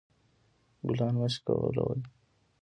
ګلان 0.87 1.13
مه 1.19 1.27
شکولوئ 1.33 2.01